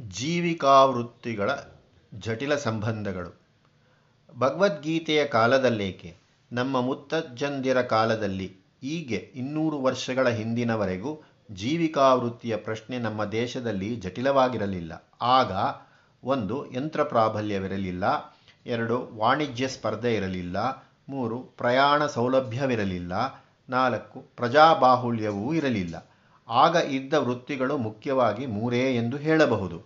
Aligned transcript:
ಜೀವಿಕಾವೃತ್ತಿಗಳ 0.00 1.50
ಜಟಿಲ 2.14 2.54
ಸಂಬಂಧಗಳು. 2.54 3.40
ಭಗವದ್ಗೀತೆಯ 4.38 5.26
ಕಾಲದಲ್ಲೇಕೆ? 5.26 6.16
ನಮ್ಮ 6.52 6.80
ಮುತ್ತಜ್ಜಂದಿರ 6.80 7.82
ಕಾಲದಲ್ಲಿ 7.82 8.56
ಹೀಗೆ 8.82 9.16
ಇನ್ನೂರು 9.16 9.82
ವರ್ಷಗಳ 9.82 10.28
ಹಿಂದಿನವರೆಗೂ 10.28 11.24
ಜೀವಿಕಾವೃತ್ತಿಯ 11.52 12.56
ಪ್ರಶ್ನೆ 12.56 12.98
ನಮ್ಮ 12.98 13.24
ದೇಶದಲ್ಲಿ 13.24 13.96
ಜಟಿಲವಾಗಿರಲಿಲ್ಲ. 13.96 15.10
ಆಗ 15.20 15.52
ಒಂದು, 16.24 16.72
ಯಂತ್ರ 16.72 17.02
ಪ್ರಾಬಲ್ಯವಿರಲಿಲ್ಲ. 17.02 18.04
ಎರಡು, 18.66 19.08
ವಾಣಿಜ್ಯ 19.14 19.68
ಸ್ಪರ್ಧೆ 19.68 20.14
ಇರಲಿಲ್ಲ. 20.14 20.86
ಮೂರು, 21.08 21.38
ಪ್ರಯಾಣ 21.38 22.06
ಸೌಲಭ್ಯವಿರಲಿಲ್ಲ. 22.06 23.44
ನಾಲ್ಕು 23.68 24.20
ಪ್ರಜಾಬಾಹುಳ್ಯವೂ 24.36 25.54
ಇರಲಿಲ್ಲ. 25.54 26.10
ಆಗ 26.48 26.74
ಇದ್ದ 26.74 27.14
ವೃತ್ತಿಗಳು 27.14 27.76
ಮುಖ್ಯವಾಗಿ 27.76 28.46
ಮೂರೇ 28.46 28.96
ಎಂದು 28.96 29.16
ಹೇಳಬಹುದು. 29.16 29.82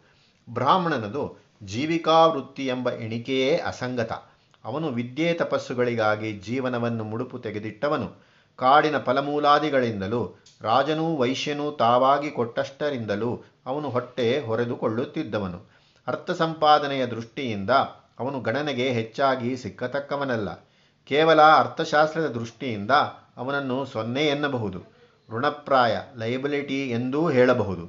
ಬ್ರಾಹ್ಮಣನದು 0.51 1.39
ಜೀವಿಕಾ 1.63 2.27
ವೃತ್ತಿ 2.27 2.67
ಎಂಬ 2.67 2.91
ಎಣಿಕೆಯೇ 2.91 3.57
ಅಸಂಗತ. 3.57 4.13
ಅವನು 4.65 4.89
ವಿದ್ಯೆ 4.89 5.33
ತಪಸ್ಸುಗಳಿಗಾಗಿ 5.33 6.33
ಜೀವನವನ್ನು 6.33 7.05
ಮುಡುಪು 7.05 7.39
ತೆಗೆದಿಟ್ಟವನು. 7.39 8.31
ಕಾಡಿನ 8.57 8.99
ಫಲಮೂಲಾದಿಗಳಿಂದಲೂ, 8.99 10.45
ರಾಜನೂ 10.61 11.17
ವೈಶ್ಯನೂ 11.17 11.71
ತಾವಾಗಿ 11.71 12.31
ಕೊಟ್ಟಷ್ಟರಿಂದಲೂ 12.31 13.43
ಅವನು 13.67 13.91
ಹೊಟ್ಟೆ 13.91 14.41
ಹೊರೆದುಕೊಳ್ಳುತ್ತಿದ್ದವನು. 14.41 15.71
ಅರ್ಥ 16.07 16.31
ಸಂಪಾದನೆಯ 16.31 17.07
ದೃಷ್ಟಿಯಿಂದ 17.07 17.71
ಅವನು 18.19 18.41
ಗಣನೆಗೆ 18.41 18.91
ಹೆಚ್ಚಾಗಿ 18.91 19.57
ಸಿಕ್ಕತಕ್ಕವನಲ್ಲ. 19.57 20.55
ಕೇವಲ 21.05 21.43
ಅರ್ಥಶಾಸ್ತ್ರದ 21.43 22.27
ದೃಷ್ಟಿಯಿಂದ 22.27 22.91
ಅವನನ್ನು 23.37 23.85
ಸೊನ್ನೆ 23.85 24.27
ಎನ್ನಬಹುದು. 24.27 25.00
ಋಣಪ್ರಾಯ, 25.31 26.01
ಲಯಬಿಲಿಟಿ 26.17 26.91
ಎಂದೂ 26.91 27.29
ಹೇಳಬಹುದು. 27.29 27.87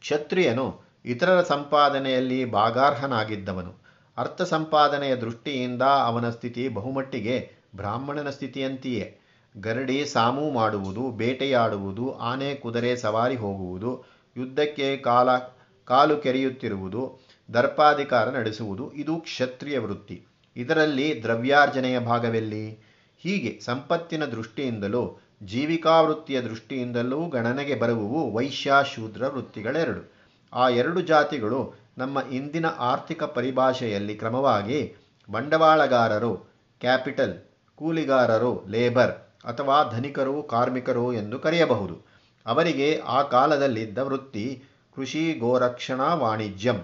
ಕ್ಷತ್ರಿಯನು 0.00 0.80
ಇತರರ 1.04 1.42
ಸಂಪಾದನೆಯಲ್ಲಿ 1.42 2.44
ಭಾಗಾರ್ಹನಾಗಿದ್ದವನು. 2.44 3.84
ಅರ್ಥ 4.16 4.42
ಸಂಪಾದನೆಯ 4.42 5.16
ದೃಷ್ಟಿಯಿಂದ 5.16 5.82
ಅವನ 5.82 6.30
ಸ್ಥಿತಿ 6.30 6.68
ಬಹುಮಟ್ಟಿಗೆ 6.68 7.52
ಬ್ರಾಹ್ಮಣನ 7.76 8.30
ಸ್ಥಿತಿಯಂತೆಯೇ. 8.30 9.20
ಗರಡಿ 9.60 10.06
ಸಾಮು 10.06 10.50
ಮಾಡುವುದು, 10.50 11.10
ಬೇಟೆಯಾಡುವುದು, 11.10 12.18
ಆನೆ 12.18 12.54
ಕುದುರೆ 12.54 12.96
ಸವಾರಿ 12.96 13.36
ಹೋಗುವುದು, 13.36 14.04
ಯುದ್ಧಕ್ಕೆ 14.36 14.96
ಕಾಲ, 14.96 15.36
ಕಾಲು 15.84 16.16
ಕೆರೆಯುತ್ತಿರುವುದು, 16.16 17.20
ದರ್ಪಾಧಿಕಾರ 17.54 18.30
ನಡೆಸುವುದು, 18.30 18.92
ಇದು 18.92 19.16
ಕ್ಷತ್ರಿಯ 19.16 19.78
ವೃತ್ತಿ. 19.78 20.26
ಇದರಲ್ಲಿ 20.56 21.22
ದ್ರವ್ಯಾರ್ಜನೆಯ 21.22 21.98
ಭಾಗವೆಲ್ಲಿ? 21.98 22.78
ಹೀಗೆ 23.18 23.60
ಸಂಪತ್ತಿನ 23.60 24.24
ದೃಷ್ಟಿಯಿಂದಲೂ 24.24 25.23
ಜೀವಿಕಾವೃತ್ತಿಯ 25.42 26.40
ದೃಷ್ಟಿಯಿಂದಲೂ 26.40 27.26
ಗಣನೆಗೆ 27.26 27.74
ಬರುವವು 27.74 28.34
ವೈಶ್ಯ 28.34 28.72
ಶೂದ್ರ 28.94 29.28
ವೃತ್ತಿಗಳೆರಡು. 29.28 30.14
ಆ 30.52 30.68
ಎರಡು 30.68 31.00
ಜಾತಿಗಳು 31.00 31.74
ನಮ್ಮ 31.98 32.20
ಇಂದಿನ 32.20 32.66
ಆರ್ಥಿಕ 32.66 33.22
ಪರಿಭಾಷೆಯಲ್ಲಿ 33.22 34.16
ಕ್ರಮವಾಗಿ 34.16 34.94
ಬಂಡವಾಳಗಾರರು, 35.30 36.36
ಕ್ಯಾಪಿಟಲ್, 36.80 37.38
ಕೂಲಿಗಾರರು, 37.76 38.64
ಲೇಬರ್ 38.68 39.12
ಅಥವಾ 39.46 39.82
ಧನಿಕರು, 39.82 40.42
ಕಾರ್ಮಿಕರು 40.42 41.12
ಎಂದು 41.12 41.38
ಕರೆಯಬಹುದು. 41.38 42.00
ಅವರಿಗೆ 42.46 42.98
ಆ 42.98 43.22
ಕಾಲದಲ್ಲಿದ್ದ 43.22 43.98
ವೃತ್ತಿ 43.98 44.62
ಕೃಷಿ, 44.96 45.34
ಗೋರಕ್ಷಣಾ, 45.34 46.14
ವಾಣಿಜ್ಯಂ. 46.14 46.74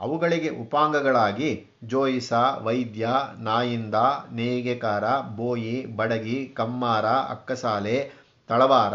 ಅವುಗಳಿಗೆ 0.00 0.48
ಉಪಾಂಗಗಳಾಗಿ 0.48 1.66
ಜೋಯಿಸ, 1.84 2.32
ವೈದ್ಯ, 2.62 3.08
ನಾಯಿಂದ, 3.38 3.94
ನೇಯ್ಗೆಕಾರ, 4.32 5.20
ಬೋಯಿ, 5.20 5.86
ಬಡಗಿ, 5.96 6.48
ಕಮ್ಮಾರ, 6.48 7.06
ಅಕ್ಕಸಾಲೆ, 7.06 8.12
ತಳವಾರ, 8.48 8.94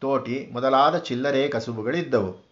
ತೋಟಿ 0.00 0.48
ಮೊದಲಾದ 0.52 0.96
ಚಿಲ್ಲರೆ 0.96 1.48
ಕಸುಬುಗಳಿದ್ದವು. 1.48 2.50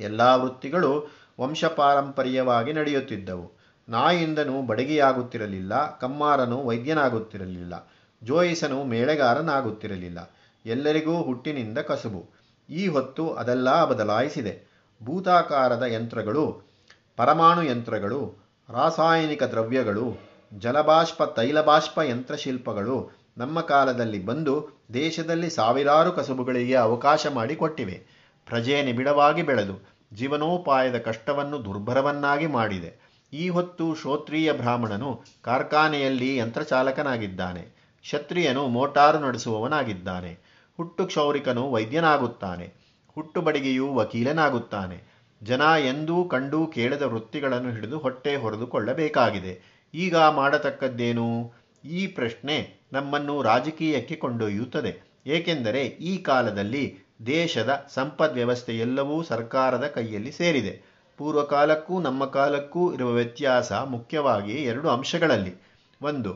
ಎಲ್ಲ 0.00 0.20
ವೃತ್ತಿಗಳು 0.20 1.08
ವಂಶಪಾರಂಪರ್ಯವಾಗಿ 1.40 2.72
ನಡೆಯುತ್ತಿದ್ದವು. 2.72 3.52
ನಾಯಿಂದನು 3.88 4.62
ಬಡಗಿಯಾಗುತ್ತಿರಲಿಲ್ಲ, 4.62 5.98
ಕಮ್ಮಾರನು 5.98 6.66
ವೈದ್ಯನಾಗುತ್ತಿರಲಿಲ್ಲ, 6.66 7.92
ಜೋಯಿಸನು 8.22 8.84
ಮೇಳೆಗಾರನಾಗುತ್ತಿರಲಿಲ್ಲ. 8.84 10.30
ಎಲ್ಲರಿಗೂ 10.66 11.22
ಹುಟ್ಟಿನಿಂದ 11.22 11.78
ಕಸುಬು. 11.78 12.28
ಈ 12.70 12.88
ಹೊತ್ತು 12.88 13.30
ಅದೆಲ್ಲ 13.30 13.84
ಬದಲಾಯಿಸಿದೆ. 13.84 14.74
ಭೂತಾಕಾರದ 15.04 15.82
ಯಂತ್ರಗಳು 15.82 16.73
ಪರಮಾಣು 17.16 17.62
ಯಂತ್ರಗಳು, 17.62 18.44
ರಾಸಾಯನಿಕ 18.70 19.42
ದ್ರವ್ಯಗಳು, 19.42 20.16
ಜಲಬಾಷ್ಪ, 20.58 21.22
ತೈಲಬಾಷ್ಪ 21.22 21.98
ಯಂತ್ರಶಿಲ್ಪಗಳು 21.98 23.10
ನಮ್ಮ 23.38 23.60
ಕಾಲದಲ್ಲಿ 23.60 24.24
ಬಂದು 24.24 24.82
ದೇಶದಲ್ಲಿ 24.94 25.50
ಸಾವಿರಾರು 25.50 26.12
ಕಸುಬುಗಳಿಗೆ 26.12 26.74
ಅವಕಾಶ 26.74 27.26
ಮಾಡಿಕೊಟ್ಟಿವೆ 27.34 28.04
ಪ್ರಜೆ 28.46 28.82
ನಿಬಿಡವಾಗಿ 28.82 29.42
ಬೆಳೆದು 29.42 29.88
ಜೀವನೋಪಾಯದ 30.12 30.98
ಕಷ್ಟವನ್ನು 30.98 31.64
ದುರ್ಭರವನ್ನಾಗಿ 31.64 32.46
ಮಾಡಿದೆ. 32.46 33.14
ಈ 33.32 33.48
ಹೊತ್ತು 33.48 33.94
ಶ್ರೋತ್ರಿಯ 33.94 34.52
ಬ್ರಾಹ್ಮಣನು 34.52 35.22
ಕಾರ್ಖಾನೆಯಲ್ಲಿ 35.42 36.36
ಯಂತ್ರಚಾಲಕನಾಗಿದ್ದಾನೆ. 36.36 37.62
ಕ್ಷತ್ರಿಯನು 38.02 38.66
ಮೋಟಾರು 38.66 39.18
ನಡೆಸುವವನಾಗಿದ್ದಾನೆ. 39.18 40.38
ಹುಟ್ಟು 40.76 41.06
ಕ್ಷೌರಿಕನು 41.06 41.72
ವೈದ್ಯನಾಗುತ್ತಾನೆ. 41.72 42.74
ಹುಟ್ಟು 43.14 43.40
ಬಡಿಗೆಯು 43.40 43.94
ವಕೀಲನಾಗುತ್ತಾನೆ. 43.94 45.13
ಜನ 45.44 45.62
ಎಂದೂ 45.86 46.24
ಕಂಡು 46.24 46.66
ಕೇಳದ 46.66 47.02
ವೃತ್ತಿಗಳನ್ನು 47.02 47.70
ಹಿಡಿದು 47.70 47.98
ಹೊಟ್ಟೆ 47.98 48.36
ಹೊರೆದುಕೊಳ್ಳಬೇಕಾಗಿದೆ 48.36 49.84
ಈಗ 49.94 50.16
ಮಾಡತಕ್ಕದ್ದೇನು? 50.16 51.52
ಈ 51.84 52.06
ಪ್ರಶ್ನೆ 52.06 52.56
ನಮ್ಮನ್ನು 52.92 53.42
ರಾಜಕೀಯಕ್ಕೆ 53.42 54.16
ಕೊಂಡೊಯ್ಯುತ್ತದೆ. 54.16 54.92
ಏಕೆಂದರೆ 55.26 55.82
ಈ 55.86 56.18
ಕಾಲದಲ್ಲಿ 56.18 56.98
ದೇಶದ 57.26 57.86
ಸಂಪದ್ 57.94 58.34
ವ್ಯವಸ್ಥೆ 58.34 58.78
ಎಲ್ಲವೂ 58.78 59.22
ಸರ್ಕಾರದ 59.22 59.86
ಕೈಯಲ್ಲಿ 59.86 60.32
ಸೇರಿದೆ. 60.32 60.74
ಪೂರ್ವಕಾಲಕ್ಕೂ 61.18 62.00
ನಮ್ಮ 62.00 62.24
ಕಾಲಕ್ಕೂ 62.24 62.94
ಇರುವ 62.94 63.10
ವ್ಯತ್ಯಾಸ 63.12 63.72
ಮುಖ್ಯವಾಗಿ 63.72 64.52
ಎರಡು 64.52 64.88
ಅಂಶಗಳಲ್ಲಿ. 64.88 65.54
ಒಂದು, 66.02 66.32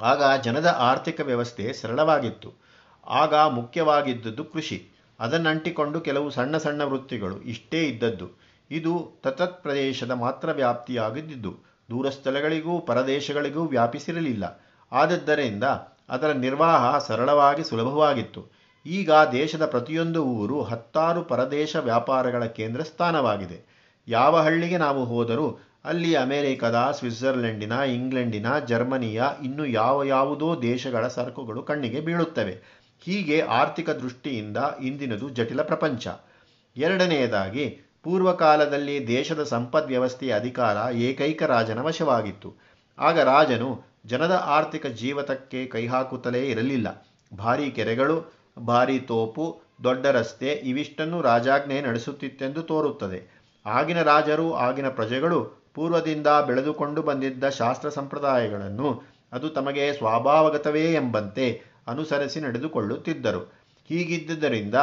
ಆಗ 0.00 0.40
ಜನದ 0.42 0.76
ಆರ್ಥಿಕ 0.78 1.20
ವ್ಯವಸ್ಥೆ 1.20 1.72
ಸರಳವಾಗಿತ್ತು. 1.72 2.52
ಆಗ 3.06 3.34
ಮುಖ್ಯವಾಗಿದ್ದದ್ದು 3.34 4.44
ಕೃಷಿ. 4.44 4.78
ಅದನ್ನಂಟಿಕೊಂಡು 5.20 6.00
ಕೆಲವು 6.00 6.30
ಸಣ್ಣ 6.30 6.56
ಸಣ್ಣ 6.56 6.82
ವೃತ್ತಿಗಳು 6.82 7.40
ಇಷ್ಟೇ 7.42 7.84
ಇದ್ದದ್ದು. 7.84 8.30
ಇದು 8.70 9.20
ತತತ್ 9.22 9.62
ಪ್ರದೇಶದ 9.62 10.10
ಮಾತ್ರ 10.10 10.50
ವ್ಯಾಪ್ತಿಯಾಗಿದ್ದಿದ್ದು 10.50 11.56
ದೂರಸ್ಥಳಗಳಿಗೂ 11.90 12.80
ಪರದೇಶಗಳಿಗೂ 12.80 13.64
ವ್ಯಾಪಿಸಿರಲಿಲ್ಲ. 13.64 14.60
ಆದದ್ದರಿಂದ 14.92 15.64
ಅದರ 16.08 16.32
ನಿರ್ವಾಹ 16.32 16.98
ಸರಳವಾಗಿ 16.98 17.64
ಸುಲಭವಾಗಿತ್ತು. 17.64 18.64
ಈಗ 18.86 19.10
ದೇಶದ 19.32 19.66
ಪ್ರತಿಯೊಂದು 19.66 20.24
ಊರು 20.24 20.62
ಹತ್ತಾರು 20.62 21.22
ಪರದೇಶ 21.22 21.76
ವ್ಯಾಪಾರಗಳ 21.76 22.44
ಕೇಂದ್ರ 22.44 22.82
ಸ್ಥಾನವಾಗಿದೆ 22.82 23.74
ಯಾವ 24.08 24.36
ಹಳ್ಳಿಗೆ 24.36 24.78
ನಾವು 24.78 25.04
ಹೋದರೂ 25.04 25.58
ಅಲ್ಲಿ 25.84 26.14
ಅಮೆರಿಕದ, 26.14 26.90
ಸ್ವಿಟ್ಜರ್ಲೆಂಡಿನ, 26.92 27.72
ಇಂಗ್ಲೆಂಡಿನ, 27.72 28.58
ಜರ್ಮನಿಯ 28.58 29.22
ಇನ್ನು 29.42 29.66
ಯಾವ 29.66 30.04
ಯಾವುದೋ 30.04 30.62
ದೇಶಗಳ 30.62 31.08
ಸರಕುಗಳು 31.08 31.62
ಕಣ್ಣಿಗೆ 31.62 32.00
ಬೀಳುತ್ತವೆ. 32.00 32.83
ಹೀಗೆ 33.00 33.40
ಆರ್ಥಿಕ 33.40 33.90
ದೃಷ್ಟಿಯಿಂದ 33.90 34.56
ಇಂದಿನದು 34.82 35.28
ಜಟಿಲ 35.28 35.62
ಪ್ರಪಂಚ. 35.62 36.08
ಎರಡನೆಯದಾಗಿ, 36.76 37.78
ಪೂರ್ವಕಾಲದಲ್ಲಿ 38.02 39.06
ದೇಶದ 39.06 39.42
ಸಂಪದ್ 39.42 39.86
ವ್ಯವಸ್ಥೆಯ 39.86 40.34
ಅಧಿಕಾರ 40.34 40.94
ಏಕೈಕ 40.94 41.42
ರಾಜನ 41.42 41.78
ವಶವಾಗಿತ್ತು. 41.78 42.54
ಆಗ 42.98 43.20
ರಾಜನು 43.20 43.82
ಜನದ 44.06 44.42
ಆರ್ಥಿಕ 44.44 44.86
ಜೀವತಕ್ಕೆ 44.86 45.66
ಕೈಹಾಕುತ್ತಲೇ 45.66 46.46
ಇರಲಿಲ್ಲ. 46.46 47.08
ಭಾರೀ 47.38 47.70
ಕೆರೆಗಳು, 47.70 48.34
ಭಾರೀ 48.66 48.98
ತೋಪು, 48.98 49.60
ದೊಡ್ಡ 49.84 50.06
ರಸ್ತೆ 50.06 50.48
ಇವಿಷ್ಟನ್ನು 50.48 51.22
ರಾಜಾಜ್ಞೆ 51.22 51.80
ನಡೆಸುತ್ತಿತ್ತೆಂದು 51.80 52.62
ತೋರುತ್ತದೆ. 52.62 53.44
ಆಗಿನ 53.66 54.02
ರಾಜರು, 54.02 54.54
ಆಗಿನ 54.54 54.88
ಪ್ರಜೆಗಳು 54.88 55.64
ಪೂರ್ವದಿಂದ 55.74 56.26
ಬೆಳೆದುಕೊಂಡು 56.26 57.02
ಬಂದಿದ್ದ 57.02 57.48
ಶಾಸ್ತ್ರ 57.48 57.88
ಸಂಪ್ರದಾಯಗಳನ್ನು 57.88 59.02
ಅದು 59.32 59.48
ತಮಗೆ 59.48 59.92
ಸ್ವಾಭಾವಗತವೇ 59.92 60.92
ಎಂಬಂತೆ 60.92 61.73
ಅನುಸರಿಸಿ 61.86 62.40
ನಡೆದುಕೊಳ್ಳುತ್ತಿದ್ದರು. 62.40 63.52
ಹೀಗಿದ್ದುದರಿಂದ 63.88 64.74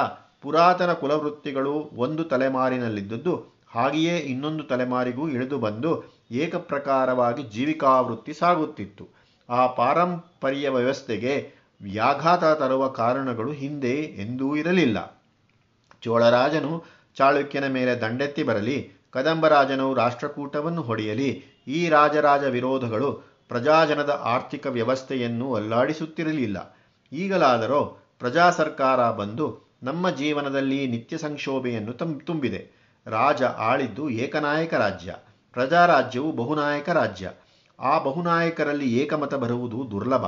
ಪುರಾತನ 0.41 0.93
ಕುಲವೃತ್ತಿಗಳು 0.93 1.89
ಒಂದು 1.95 2.23
ತಲೆಮಾರಿನಲ್ಲಿದ್ದುದು 2.23 3.61
ಹಾಗೆಯೇ 3.67 4.17
ಇನ್ನೊಂದು 4.17 4.63
ತಲೆಮಾರಿಗೂ 4.63 5.29
ಇಳಿದು 5.29 5.57
ಬಂದು 5.57 6.03
ಏಕಪ್ರಕಾರವಾಗಿ 6.31 7.43
ಜೀವಿಕಾವೃತ್ತಿ 7.43 8.33
ಸಾಗುತ್ತಿತ್ತು. 8.33 9.07
ಆ 9.49 9.67
ಪಾರಂಪರ್ಯ 9.67 10.69
ವ್ಯವಸ್ಥೆಗೆ 10.69 11.51
ವ್ಯಾಘಾತ 11.81 12.43
ತರುವ 12.43 12.87
ಕಾರಣಗಳು 12.87 13.51
ಹಿಂದೆ 13.51 13.93
ಎಂದೂ 13.93 14.55
ಇರಲಿಲ್ಲ. 14.55 15.21
ಚೋಳರಾಜನು 16.01 16.83
ಚಾಳುಕ್ಯನ 17.15 17.67
ಮೇಲೆ 17.67 18.01
ದಂಡೆತ್ತಿ 18.01 18.43
ಬರಲಿ, 18.43 18.91
ಕದಂಬರಾಜನು 19.11 19.93
ರಾಷ್ಟ್ರಕೂಟವನ್ನು 19.93 20.81
ಹೊಡೆಯಲಿ, 20.81 21.43
ಈ 21.67 21.89
ರಾಜರಾಜ 21.89 22.43
ವಿರೋಧಗಳು 22.43 23.21
ಪ್ರಜಾಜನದ 23.49 24.19
ಆರ್ಥಿಕ 24.23 24.67
ವ್ಯವಸ್ಥೆಯನ್ನು 24.67 25.53
ಅಲ್ಲಾಡಿಸುತ್ತಿರಲಿಲ್ಲ. 25.53 26.77
ಈಗಲಾದರೋ 27.11 27.97
ಪ್ರಜಾ 28.19 28.49
ಸರ್ಕಾರ 28.49 29.11
ಬಂದು 29.11 29.59
ನಮ್ಮ 29.83 30.09
ಜೀವನದಲ್ಲಿ 30.09 30.87
ನಿತ್ಯ 30.87 31.17
ಸಂಕ್ಷೋಭೆಯನ್ನು 31.17 31.93
ತುಂಬಿದೆ. 32.19 32.81
ರಾಜ 33.07 33.43
ಆಳಿದ್ದು 33.43 34.09
ಏಕನಾಯಕ 34.09 34.73
ರಾಜ್ಯ 34.73 35.15
ಪ್ರಜಾರಾಜ್ಯವು 35.53 36.31
ಬಹುನಾಯಕ 36.31 36.89
ರಾಜ್ಯ. 36.89 37.31
ಆ 37.79 37.99
ಬಹುನಾಯಕರಲ್ಲಿ 37.99 38.93
ಏಕಮತ 38.93 39.33
ಬರುವುದು 39.33 39.91
ದುರ್ಲಭ. 39.91 40.25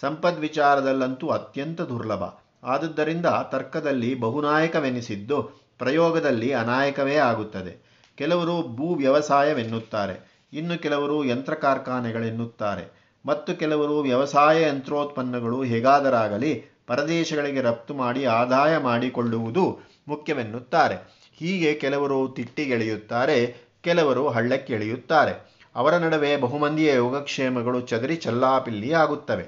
ಸಂಪದ್ 0.00 0.40
ವಿಚಾರದಲ್ಲಂತೂ 0.40 1.28
ಅತ್ಯಂತ 1.28 1.80
ದುರ್ಲಭ. 1.80 2.22
ಆದುದರಿಂದ 2.64 3.26
ತರ್ಕದಲ್ಲಿ 3.26 4.14
ಬಹುನಾಯಕವೆನಿಸಿದ್ದು 4.14 5.42
ಪ್ರಯೋಗದಲ್ಲಿ 5.78 6.52
ಅನಾಯಕವೇ 6.52 7.16
ಆಗುತ್ತದೆ. 7.16 8.02
ಕೆಲವರು 8.16 8.76
ಭೂ 8.76 8.94
ವ್ಯವಸಾಯವೆನ್ನುತ್ತಾರೆ. 8.94 10.46
ಇನ್ನು 10.52 10.82
ಕೆಲವರು 10.82 11.24
ಯಂತ್ರ 11.24 11.54
ಕಾರ್ಖಾನೆಗಳೆನ್ನುತ್ತಾರೆ. 11.54 13.05
ಮತ್ತು 13.26 13.54
ಕೆಲವರು 13.54 14.00
ವ್ಯವಸಾಯ 14.00 14.62
ಯಂತ್ರೋತ್ಪನ್ನಗಳು 14.62 15.62
ಹೇಗಾದರಾಗಲಿ 15.62 16.64
ಪರದೇಶಗಳಿಗೆ 16.86 17.60
ರಫ್ತು 17.60 17.94
ಮಾಡಿ 17.94 18.24
ಆದಾಯ 18.24 18.78
ಮಾಡಿಕೊಳ್ಳುವುದು 18.78 19.78
ಮುಖ್ಯವೆನ್ನುತ್ತಾರೆ. 20.08 20.94
ಹೀಗೆ 21.38 21.74
ಕೆಲವರು 21.74 22.28
ತಿಟ್ಟಿಗೆಳೆಯುತ್ತಾರೆ, 22.28 23.56
ಕೆಲವರು 23.80 24.28
ಹಳ್ಳಕ್ಕೆಳೆಯುತ್ತಾರೆ. 24.28 25.56
ಅವರ 25.76 25.96
ನಡುವೆ 25.96 26.36
ಬಹುಮಂದಿಯ 26.36 26.94
ಯೋಗಕ್ಷೇಮಗಳು 26.94 27.80
ಚದರಿ 27.80 28.16
ಚಲ್ಲಾಪಿಲ್ಲಿ 28.16 28.92
ಆಗುತ್ತವೆ 28.92 29.44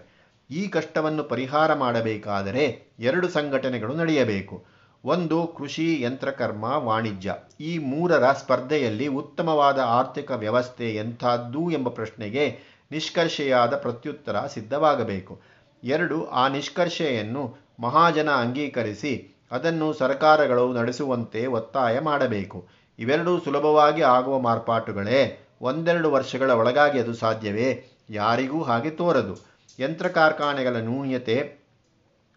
ಈ 0.50 0.69
ಕಷ್ಟವನ್ನು 0.69 1.24
ಪರಿಹಾರ 1.24 1.74
ಮಾಡಬೇಕಾದರೆ 1.74 2.82
ಎರಡು 2.98 3.28
ಸಂಘಟನೆಗಳು 3.28 3.94
ನಡೆಯಬೇಕು. 3.94 4.77
ಒಂದು 5.04 5.46
ಕೃಷಿ 5.46 6.02
ಯಂತ್ರಕರ್ಮ 6.02 6.64
ವಾಣಿಜ್ಯ. 6.64 7.34
ಈ 7.60 7.78
ಮೂರರ 7.78 8.32
ಸ್ಪರ್ಧೆಯಲ್ಲಿ 8.32 9.06
ಉತ್ತಮವಾದ 9.06 9.78
ಆರ್ಥಿಕ 9.78 10.30
ವ್ಯವಸ್ಥೆ 10.30 10.96
ಎಂಥದ್ದು 10.96 11.70
ಎಂಬ 11.70 11.88
ಪ್ರಶ್ನೆಗೆ 11.88 12.58
ನಿಷ್ಕರ್ಷೆಯಾದ 12.90 13.76
ಪ್ರತ್ಯುತ್ತರ 13.76 14.46
ಸಿದ್ಧವಾಗಬೇಕು. 14.46 15.40
ಎರಡು, 15.84 16.26
ಆ 16.26 16.48
ನಿಷ್ಕರ್ಷೆಯನ್ನು 16.48 17.56
ಮಹಾಜನ 17.80 18.30
ಅಂಗೀಕರಿಸಿ 18.30 19.38
ಅದನ್ನು 19.50 19.92
ಸರ್ಕಾರಗಳು 19.92 20.72
ನಡೆಸುವಂತೆ 20.72 21.46
ಒತ್ತಾಯ 21.46 22.00
ಮಾಡಬೇಕು. 22.00 22.68
ಇವೆರಡೂ 22.98 23.40
ಸುಲಭವಾಗಿ 23.40 24.02
ಆಗುವ 24.02 24.40
ಮಾರ್ಪಾಟುಗಳೇ. 24.40 25.48
ಒಂದೆರಡು 25.60 26.12
ವರ್ಷಗಳ 26.12 26.50
ಒಳಗಾಗಿ 26.50 26.98
ಅದು 26.98 27.14
ಸಾಧ್ಯವೇ? 27.14 27.86
ಯಾರಿಗೂ 28.10 28.62
ಹಾಗೆ 28.62 28.90
ತೋರದು. 28.90 29.34
ಯಂತ್ರ 29.80 30.08
ಕಾರ್ಖಾನೆಗಳ 30.08 30.76
ನ್ಯೂನ್ಯತೆ 30.76 31.58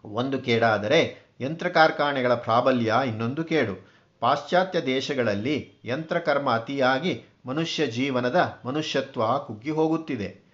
ಒಂದು 0.05 0.39
ಕೇಡಾದರೆ 0.39 1.30
ಯಂತ್ರ 1.41 1.69
ಕಾರ್ಖಾನೆಗಳ 1.69 2.33
ಪ್ರಾಬಲ್ಯ 2.33 2.95
ಇನ್ನೊಂದು 3.07 3.43
ಕೇಡು. 3.43 3.91
ಪಾಶ್ಚಾತ್ಯ 4.19 4.81
ದೇಶಗಳಲ್ಲಿ 4.81 5.73
ಯಂತ್ರಕರ್ಮ 5.85 6.53
ಅತಿಯಾಗಿ 6.53 7.23
ಮನುಷ್ಯ 7.45 7.87
ಜೀವನದ 7.87 8.59
ಮನುಷ್ಯತ್ವ 8.65 9.39
ಕುಗ್ಗಿ 9.39 9.69
ಹೋಗುತ್ತಿದೆ. 9.69 10.51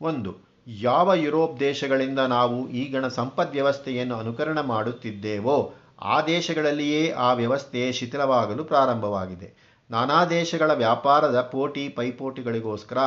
ಒಂದು, 0.00 0.36
ಯಾವ 0.66 1.14
ಯುರೋಪ್ 1.14 1.60
ದೇಶಗಳಿಂದ 1.60 2.18
ನಾವು 2.18 2.70
ಈಗಣ 2.70 3.08
ಸಂಪದ್ವ್ಯವಸ್ಥೆಯನ್ನು 3.08 4.16
ಅನುಕರಣ 4.16 4.60
ಮಾಡುತ್ತಿದ್ದೇವೋ, 4.60 5.74
ಆ 6.02 6.20
ದೇಶಗಳಲ್ಲಿಯೇ 6.20 7.10
ಆ 7.10 7.32
ವ್ಯವಸ್ಥೆ 7.32 7.92
ಶಿಥಿಲವಾಗಲು 7.92 8.64
ಪ್ರಾರಂಭವಾಗಿದೆ. 8.64 9.76
ನಾನಾ 9.90 10.24
ದೇಶಗಳ 10.24 10.72
ವ್ಯಾಪಾರದ 10.72 11.40
ಪೋಟಿ 11.40 11.88
ಪೈಪೋಟಿಗಳಿಗೋಸ್ಕರ 11.88 12.98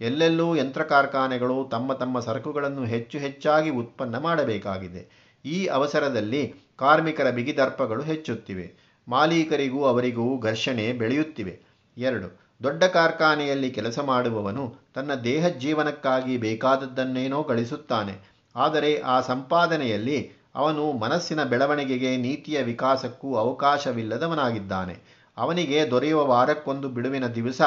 ಎಲ್ಲೆಲ್ಲೂ 0.00 0.56
ಯಂತ್ರ 0.56 0.82
ಕಾರ್ಖಾನೆಗಳು 0.82 1.68
ತಮ್ಮ 1.70 1.92
ತಮ್ಮ 1.92 2.20
ಸರಕುಗಳನ್ನು 2.20 2.84
ಹೆಚ್ಚು 2.84 3.18
ಹೆಚ್ಚಾಗಿ 3.18 3.70
ಉತ್ಪನ್ನ 3.70 4.18
ಮಾಡಬೇಕಾಗಿದೆ. 4.18 5.28
ಈ 5.44 5.66
ಅವಸರದಲ್ಲಿ 5.66 6.67
ಕಾರ್ಮಿಕರ 6.78 7.30
ಬಿಗಿದರ್ಪಗಳು 7.30 8.02
ಹೆಚ್ಚುತ್ತಿವೆ. 8.02 8.66
ಮಾಲೀಕರಿಗೂ 9.08 9.84
ಅವರಿಗೂ 9.84 10.38
ಘರ್ಷಣೆ 10.38 10.92
ಬೆಳೆಯುತ್ತಿವೆ. 10.92 11.60
ಎರಡು. 11.96 12.48
ದೊಡ್ಡ 12.62 12.84
ಕಾರ್ಖಾನೆಯಲ್ಲಿ 12.84 13.70
ಕೆಲಸ 13.70 13.98
ಮಾಡುವವನು 13.98 14.74
ತನ್ನ 14.94 15.14
ದೇಹ 15.14 15.48
ಜೀವನಕ್ಕಾಗಿ 15.48 16.36
ಬೇಕಾದದ್ದನ್ನೇನೋ 16.36 17.42
ಗಳಿಸುತ್ತಾನೆ. 17.42 18.14
ಆದರೆ 18.56 19.00
ಆ 19.00 19.20
ಸಂಪಾದನೆಯಲ್ಲಿ 19.20 20.32
ಅವನು 20.54 20.92
ಮನಸ್ಸಿನ 20.92 21.44
ಬೆಳವಣಿಗೆಗೆ 21.44 22.16
ನೀತಿಯ 22.16 22.62
ವಿಕಾಸಕ್ಕೂ 22.62 23.36
ಅವಕಾಶವಿಲ್ಲದವನಾಗಿದ್ದಾನೆ. 23.36 24.96
ಅವನಿಗೆ 25.36 25.90
ದೊರೆಯುವ 25.90 26.26
ವಾರಕ್ಕೊಂದು 26.26 26.88
ಬಿಡುವಿನ 26.88 27.26
ದಿವಸ 27.26 27.62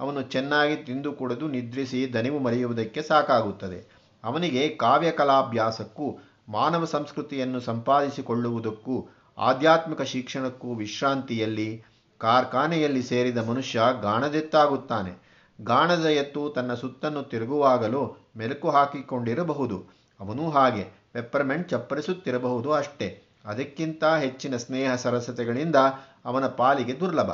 ಅವನು 0.00 0.22
ಚೆನ್ನಾಗಿ 0.22 0.76
ತಿಂದು 0.76 1.12
ಕುಡಿದು 1.12 1.48
ನಿದ್ರಿಸಿ 1.48 2.14
ದನಿವು 2.14 2.38
ಮರೆಯುವುದಕ್ಕೆ 2.38 3.02
ಸಾಕಾಗುತ್ತದೆ. 3.02 4.02
ಅವನಿಗೆ 4.24 4.68
ಕಾವ್ಯಕಲಾಭ್ಯಾಸಕ್ಕೂ 4.68 6.18
ಮಾನವ 6.48 6.84
ಸಂಸ್ಕೃತಿಯನ್ನು 6.84 7.60
ಸಂಪಾದಿಸಿಕೊಳ್ಳುವುದಕ್ಕೂ, 7.60 9.08
ಆಧ್ಯಾತ್ಮಿಕ 9.38 10.02
ಶಿಕ್ಷಣಕ್ಕೂ 10.02 10.74
ವಿಶ್ರಾಂತಿಯಲ್ಲಿ, 10.74 11.84
ಕಾರ್ಖಾನೆಯಲ್ಲಿ 12.18 13.02
ಸೇರಿದ 13.02 13.38
ಮನುಷ್ಯ 13.38 13.82
ಗಾಣದೆತ್ತಾಗುತ್ತಾನೆ. 14.02 15.32
ಗಾಣದ 15.64 16.06
ಎತ್ತು 16.06 16.50
ತನ್ನ 16.50 16.74
ಸುತ್ತನ್ನು 16.74 17.22
ತಿರುಗುವಾಗಲೂ 17.22 18.16
ಮೆಲುಕು 18.36 18.70
ಹಾಕಿಕೊಂಡಿರಬಹುದು. 18.70 19.84
ಅವನೂ 20.20 20.50
ಹಾಗೆ, 20.50 21.02
ಪೆಪ್ಪರ್ಮೆಂಟ್ 21.12 21.68
ಚಪ್ಪರಿಸುತ್ತಿರಬಹುದು 21.68 22.72
ಅಷ್ಟೇ. 22.72 23.22
ಅದಕ್ಕಿಂತ 23.44 24.04
ಹೆಚ್ಚಿನ 24.04 24.56
ಸ್ನೇಹ 24.56 24.94
ಸರಸತೆಗಳಿಂದ 24.94 25.76
ಅವನ 26.24 26.46
ಪಾಲಿಗೆ 26.46 27.00
ದುರ್ಲಭ. 27.00 27.30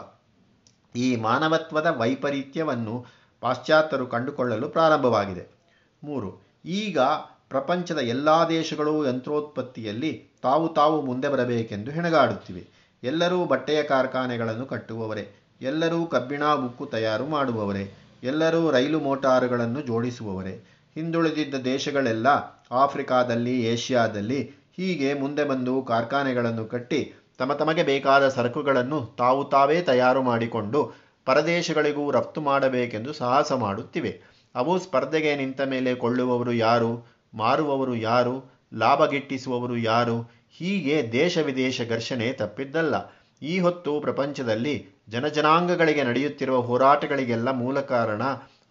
ಈ 0.96 1.16
ಮಾನವತ್ವದ 1.16 1.87
ವೈಪರೀತ್ಯವನ್ನು 1.87 3.05
ಪಾಶ್ಚಾತ್ಯರು 3.40 4.06
ಕಂಡುಕೊಳ್ಳಲು 4.06 4.69
ಪ್ರಾರಂಭವಾಗಿದೆ. 4.69 5.58
ಮೂರು, 6.05 6.40
ಈಗ 6.64 6.99
ಪ್ರಪಂಚದ 7.48 7.98
ಎಲ್ಲ 7.98 8.28
ದೇಶಗಳು 8.48 9.08
ಯಂತ್ರೋತ್ಪತ್ತಿಯಲ್ಲಿ 9.08 10.28
ತಾವು 10.42 10.68
ತಾವು 10.68 11.02
ಮುಂದೆ 11.02 11.28
ಬರಬೇಕೆಂದು 11.28 11.90
ಹೆಣಗಾಡುತ್ತಿವೆ. 11.90 12.66
ಎಲ್ಲರೂ 13.02 13.44
ಬಟ್ಟೆಯ 13.44 13.82
ಕಾರ್ಖಾನೆಗಳನ್ನು 13.82 14.66
ಕಟ್ಟುವವರೇ. 14.66 15.28
ಎಲ್ಲರೂ 15.60 16.06
ಕಬ್ಬಿಣ, 16.06 16.44
ಉಕ್ಕು 16.44 16.86
ತಯಾರು 16.86 17.26
ಮಾಡುವವರೇ. 17.26 17.94
ಎಲ್ಲರೂ 18.22 18.70
ರೈಲು 18.70 19.00
ಮೋಟಾರುಗಳನ್ನು 19.00 19.80
ಜೋಡಿಸುವವರೇ. 19.80 20.64
ಹಿಂದುಳಿದಿದ್ದ 20.94 21.54
ದೇಶಗಳೆಲ್ಲ 21.54 22.26
ಆಫ್ರಿಕಾದಲ್ಲಿ, 22.70 23.62
ಏಷ್ಯಾದಲ್ಲಿ 23.62 24.50
ಹೀಗೆ 24.76 25.14
ಮುಂದೆ 25.14 25.44
ಬಂದು 25.44 25.82
ಕಾರ್ಖಾನೆಗಳನ್ನು 25.82 26.64
ಕಟ್ಟಿ 26.64 27.12
ತಮ್ಮ 27.38 27.52
ತಮಗೆ 27.52 27.82
ಬೇಕಾದ 27.82 28.28
ಸರಕುಗಳನ್ನು 28.28 29.14
ತಾವು 29.18 29.44
ತಾವೇ 29.44 29.82
ತಯಾರು 29.82 30.22
ಮಾಡಿಕೊಂಡು 30.22 30.92
ಪರದೇಶಗಳಿಗೂ 31.24 32.10
ರಫ್ತು 32.10 32.40
ಮಾಡಬೇಕೆಂದು 32.40 33.12
ಸಾಹಸ 33.12 33.52
ಮಾಡುತ್ತಿವೆ. 33.52 34.20
ಅವು 34.54 34.78
ಸ್ಪರ್ಧೆಗೆ 34.78 35.36
ನಿಂತ 35.36 35.60
ಮೇಲೆ 35.60 35.94
ಕೊಳ್ಳುವವರು 35.94 36.52
ಯಾರು? 36.52 37.18
ಮಾರುವವರು 37.34 37.96
ಯಾರು? 37.96 38.60
ಲಾಭ 38.75 39.06
ಗಿಟ್ಟಿಸುವವರು 39.06 39.76
ಯಾರು? 39.76 40.30
ಹೀಗೆ 40.50 41.12
ದೇಶ 41.12 41.38
ವಿದೇಶ 41.38 41.80
ಘರ್ಷಣೆ 41.88 42.32
ತಪ್ಪಿದ್ದಲ್ಲ. 42.32 42.94
ಈ 43.42 43.58
ಹೊತ್ತು 43.58 44.00
ಪ್ರಪಂಚದಲ್ಲಿ 44.00 44.86
ಜನಜನಾಂಗಗಳಿಗೆ 45.08 46.02
ನಡೆಯುತ್ತಿರುವ 46.02 46.60
ಹೋರಾಟಗಳಿಗೆಲ್ಲ 46.60 47.50
ಮೂಲ 47.50 47.80
ಕಾರಣ 47.80 48.22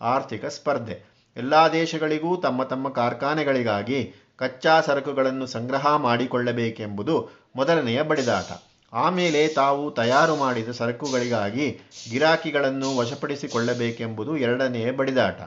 ಆರ್ಥಿಕ 0.01 0.45
ಸ್ಪರ್ಧೆ. 0.45 1.17
ಎಲ್ಲ 1.37 1.53
ದೇಶಗಳಿಗೂ 1.73 2.37
ತಮ್ಮ 2.37 2.63
ತಮ್ಮ 2.63 2.89
ಕಾರ್ಖಾನೆಗಳಿಗಾಗಿ 2.89 4.13
ಕಚ್ಚಾ 4.35 4.81
ಸರಕುಗಳನ್ನು 4.81 5.45
ಸಂಗ್ರಹ 5.45 5.95
ಮಾಡಿಕೊಳ್ಳಬೇಕೆಂಬುದು 5.95 7.29
ಮೊದಲನೆಯ 7.55 8.01
ಬಡಿದಾಟ. 8.01 8.63
ಆಮೇಲೆ 8.93 9.47
ತಾವು 9.47 9.91
ತಯಾರು 9.91 10.35
ಮಾಡಿದ 10.35 10.69
ಸರಕುಗಳಿಗಾಗಿ 10.69 11.79
ಗಿರಾಕಿಗಳನ್ನು 12.09 12.97
ವಶಪಡಿಸಿಕೊಳ್ಳಬೇಕೆಂಬುದು 12.97 14.37
ಎರಡನೆಯ 14.37 14.91
ಬಡಿದಾಟ. 14.91 15.41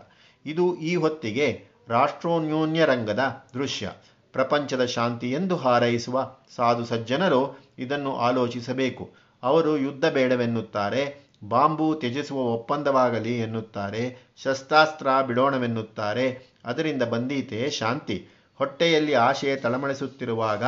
ಇದು 0.47 0.77
ಈ 0.77 0.97
ಹೊತ್ತಿಗೆ 0.97 1.70
ರಾಷ್ಟ್ರೋನ್ಯೋನ್ಯ 1.91 2.85
ರಂಗದ 2.85 3.45
ದೃಶ್ಯ. 3.55 3.93
ಪ್ರಪಂಚದ 4.33 4.85
ಶಾಂತಿ 4.85 5.33
ಎಂದು 5.33 5.57
ಹಾರೈಸುವ 5.57 6.37
ಸಾಧು 6.57 6.85
ಸಜ್ಜನರು 6.85 7.59
ಇದನ್ನು 7.79 8.17
ಆಲೋಚಿಸಬೇಕು. 8.17 9.11
ಅವರು 9.43 9.77
ಯುದ್ಧ 9.77 10.05
ಬೇಡವೆನ್ನುತ್ತಾರೆ, 10.05 11.31
ಬಾಂಬು 11.49 11.95
ತ್ಯಜಿಸುವ 11.95 12.39
ಒಪ್ಪಂದವಾಗಲಿ 12.39 13.39
ಎನ್ನುತ್ತಾರೆ, 13.39 14.33
ಶಸ್ತ್ರಾಸ್ತ್ರ 14.43 15.07
ಬಿಡೋಣವೆನ್ನುತ್ತಾರೆ. 15.27 16.43
ಅದರಿಂದ 16.65 17.03
ಬಂದೀತೆ 17.03 17.71
ಶಾಂತಿ. 17.71 18.29
ಹೊಟ್ಟೆಯಲ್ಲಿ 18.55 19.15
ಆಶೆ 19.15 19.57
ತಳಮಳಿಸುತ್ತಿರುವಾಗ, 19.57 20.65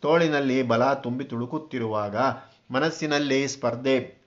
ತೋಳಿನಲ್ಲಿ 0.00 0.62
ಬಲ 0.62 0.92
ತುಂಬಿ 0.92 1.24
ತುಳುಕುತ್ತಿರುವಾಗ, 1.24 2.16
ಮನಸ್ಸಿನಲ್ಲಿ 2.70 3.48
ಸ್ಪರ್ಧೆ 3.48 4.20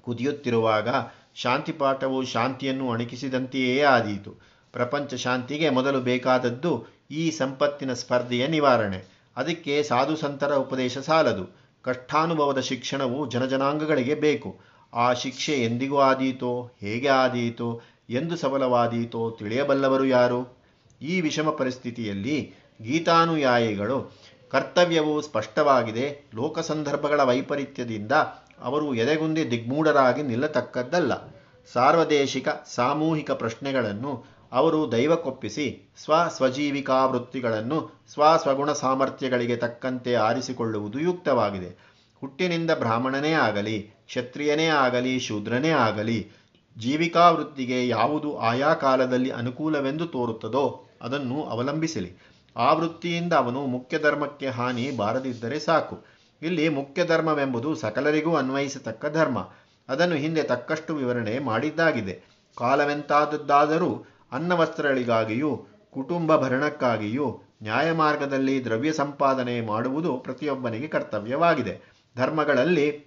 ಕುದಿಯುತ್ತಿರುವಾಗ 0.00 0.88
ಶಾಂತಿ 1.34 1.72
ಪಾಠವು 1.72 2.24
ಶಾಂತಿಯನ್ನು 2.24 2.92
ಅಣಕಿಸಿದಂತೆಯೇ 2.92 3.82
ಆದೀತು. 3.82 4.51
ಪ್ರಪಂಚ 4.72 5.14
ಶಾಂತಿಗೆ 5.14 5.70
ಮೊದಲು 5.70 6.00
ಬೇಕಾದದ್ದು 6.00 6.86
ಈ 7.10 7.30
ಸಂಪತ್ತಿನ 7.30 7.92
ಸ್ಪರ್ಧೆಯ 7.92 8.46
ನಿವಾರಣೆ. 8.46 9.04
ಅದಕ್ಕೆ 9.36 9.82
ಸಾಧು 9.82 10.16
ಸಂತರ 10.16 10.54
ಉಪದೇಶ 10.54 10.98
ಸಾಲದು. 10.98 11.56
ಕಷ್ಟಾನುಭವದ 11.82 12.60
ಶಿಕ್ಷಣವು 12.60 13.30
ಜನಜನಾಂಗಗಳಿಗೆ 13.30 14.14
ಬೇಕು. 14.14 14.60
ಆ 14.94 15.12
ಶಿಕ್ಷೆ 15.12 15.64
ಎಂದಿಗೂ 15.64 15.98
ಆದೀತೋ, 15.98 16.70
ಹೇಗೆ 16.80 17.08
ಆದೀತೋ, 17.08 17.80
ಎಂದು 18.10 18.36
ಸಬಲವಾದೀತೋ 18.36 19.36
ತಿಳಿಯಬಲ್ಲವರು 19.38 20.04
ಯಾರು? 20.04 20.62
ಈ 21.02 21.20
ವಿಷಮ 21.20 21.50
ಪರಿಸ್ಥಿತಿಯಲ್ಲಿ 21.50 22.54
ಗೀತಾನುಯಾಯಿಗಳು 22.82 24.12
ಕರ್ತವ್ಯವು 24.50 25.20
ಸ್ಪಷ್ಟವಾಗಿದೆ. 25.20 26.30
ಲೋಕ 26.34 26.58
ಸಂದರ್ಭಗಳ 26.58 27.22
ವೈಪರೀತ್ಯದಿಂದ 27.22 28.12
ಅವರು 28.62 28.94
ಎದೆಗುಂದಿ 28.94 29.50
ದಿಗ್ಮೂಢರಾಗಿ 29.50 30.22
ನಿಲ್ಲತಕ್ಕದ್ದಲ್ಲ. 30.22 31.12
ಸಾರ್ವದೇಶಿಕ, 31.72 32.48
ಸಾಮೂಹಿಕ 32.74 33.30
ಪ್ರಶ್ನೆಗಳನ್ನು 33.30 34.24
ಅವರು 34.52 34.92
ದೈವಕ್ಕೊಪ್ಪಿಸಿ 34.92 35.92
ಸ್ವ 35.96 36.28
ಸ್ವಜೀವಿಕಾ 36.28 37.06
ವೃತ್ತಿಗಳನ್ನು 37.06 38.04
ಸ್ವ 38.12 38.36
ಸ್ವಗುಣ 38.36 38.72
ಸಾಮರ್ಥ್ಯಗಳಿಗೆ 38.72 39.56
ತಕ್ಕಂತೆ 39.56 40.14
ಆರಿಸಿಕೊಳ್ಳುವುದು 40.14 40.98
ಯುಕ್ತವಾಗಿದೆ. 40.98 41.92
ಹುಟ್ಟಿನಿಂದ 42.20 42.70
ಬ್ರಾಹ್ಮಣನೇ 42.70 43.32
ಆಗಲಿ, 43.32 43.82
ಕ್ಷತ್ರಿಯನೇ 43.82 44.66
ಆಗಲಿ, 44.66 45.18
ಶೂದ್ರನೇ 45.18 45.68
ಆಗಲಿ 45.68 46.30
ಜೀವಿಕಾ 46.78 47.30
ವೃತ್ತಿಗೆ 47.30 47.88
ಯಾವುದು 47.88 48.38
ಆಯಾ 48.38 48.74
ಕಾಲದಲ್ಲಿ 48.74 49.30
ಅನುಕೂಲವೆಂದು 49.30 50.06
ತೋರುತ್ತದೋ 50.06 50.84
ಅದನ್ನು 51.02 51.44
ಅವಲಂಬಿಸಲಿ. 51.44 52.16
ಆ 52.56 52.72
ವೃತ್ತಿಯಿಂದ 52.72 53.32
ಅವನು 53.32 53.66
ಮುಖ್ಯ 53.66 53.98
ಧರ್ಮಕ್ಕೆ 53.98 54.48
ಹಾನಿ 54.48 54.90
ಬಾರದಿದ್ದರೆ 54.90 55.58
ಸಾಕು. 55.58 56.04
ಇಲ್ಲಿ 56.42 56.68
ಮುಖ್ಯ 56.68 57.06
ಧರ್ಮವೆಂಬುದು 57.06 57.74
ಸಕಲರಿಗೂ 57.74 58.34
ಅನ್ವಯಿಸತಕ್ಕ 58.34 59.06
ಧರ್ಮ. 59.06 59.38
ಅದನ್ನು 59.88 60.14
ಹಿಂದೆ 60.14 60.42
ತಕ್ಕಷ್ಟು 60.42 60.94
ವಿವರಣೆ 60.94 61.38
ಮಾಡಿದ್ದಾಗಿದೆ. 61.38 62.22
ಕಾಲವೆಂತಾದದ್ದಾದರೂ 62.56 64.11
ಅನ್ನವಸ್ತ್ರಗಳಿಗಾಗಿಯೂ, 64.32 65.66
ಕುಟುಂಬ 65.94 66.36
ಭರಣಕ್ಕಾಗಿಯೂ 66.36 67.42
ನ್ಯಾಯಮಾರ್ಗದಲ್ಲಿ 67.62 68.64
ದ್ರವ್ಯ 68.64 68.92
ಸಂಪಾದನೆ 68.92 69.60
ಮಾಡುವುದು 69.60 70.16
ಪ್ರತಿಯೊಬ್ಬನಿಗೆ 70.16 70.88
ಕರ್ತವ್ಯವಾಗಿದೆ. 70.88 71.80
ಧರ್ಮಗಳಲ್ಲಿ 72.16 73.06